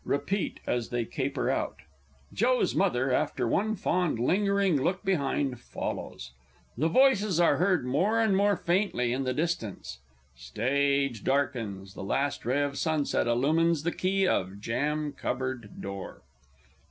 [0.03, 1.75] [Repeat as they caper out.
[2.33, 6.31] [JOE'S Mother, _after one fond, lingering look behind, follows:
[6.75, 9.99] the voices are heard more and more faintly in the distance.
[10.35, 16.23] Stage darkens: the last ray of sunset illumines key of jam cupboard door.